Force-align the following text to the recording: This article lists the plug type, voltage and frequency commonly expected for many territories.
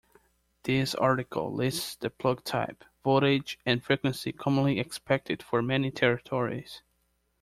This 0.63 0.95
article 0.95 1.53
lists 1.53 1.95
the 1.95 2.09
plug 2.09 2.43
type, 2.43 2.83
voltage 3.03 3.59
and 3.67 3.83
frequency 3.83 4.31
commonly 4.31 4.79
expected 4.79 5.43
for 5.43 5.61
many 5.61 5.91
territories. 5.91 6.81